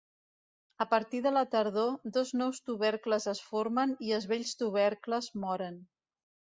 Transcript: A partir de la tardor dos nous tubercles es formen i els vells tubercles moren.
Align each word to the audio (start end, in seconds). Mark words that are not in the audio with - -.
A 0.85 0.87
partir 0.93 1.19
de 1.25 1.31
la 1.35 1.43
tardor 1.57 1.99
dos 2.17 2.33
nous 2.43 2.63
tubercles 2.71 3.31
es 3.35 3.45
formen 3.53 3.97
i 4.09 4.13
els 4.19 4.29
vells 4.35 4.59
tubercles 4.65 5.33
moren. 5.49 5.83